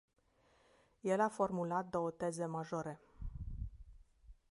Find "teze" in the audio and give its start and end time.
2.11-2.45